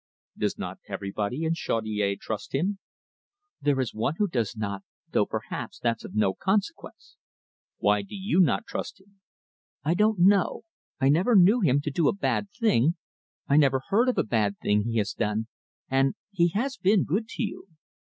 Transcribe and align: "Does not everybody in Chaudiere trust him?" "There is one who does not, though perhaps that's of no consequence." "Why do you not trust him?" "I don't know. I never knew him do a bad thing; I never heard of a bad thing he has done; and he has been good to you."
"Does 0.35 0.57
not 0.57 0.79
everybody 0.89 1.43
in 1.43 1.53
Chaudiere 1.53 2.15
trust 2.19 2.55
him?" 2.55 2.79
"There 3.61 3.79
is 3.79 3.93
one 3.93 4.15
who 4.17 4.27
does 4.27 4.57
not, 4.57 4.81
though 5.11 5.27
perhaps 5.27 5.77
that's 5.77 6.03
of 6.03 6.15
no 6.15 6.33
consequence." 6.33 7.17
"Why 7.77 8.01
do 8.01 8.15
you 8.15 8.39
not 8.39 8.65
trust 8.65 8.99
him?" 8.99 9.21
"I 9.83 9.93
don't 9.93 10.17
know. 10.17 10.63
I 10.99 11.09
never 11.09 11.35
knew 11.35 11.59
him 11.61 11.81
do 11.83 12.07
a 12.07 12.13
bad 12.15 12.47
thing; 12.49 12.95
I 13.47 13.57
never 13.57 13.83
heard 13.89 14.09
of 14.09 14.17
a 14.17 14.23
bad 14.23 14.57
thing 14.57 14.85
he 14.85 14.97
has 14.97 15.13
done; 15.13 15.45
and 15.87 16.15
he 16.31 16.47
has 16.47 16.77
been 16.77 17.03
good 17.03 17.27
to 17.33 17.43
you." 17.43 17.67